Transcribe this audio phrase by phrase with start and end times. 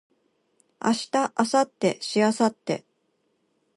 [0.83, 2.83] 明日明後日しあさって